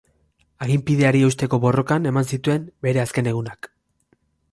[0.67, 3.71] Aginpideari eusteko borrokan eman zituen bere azken egunak.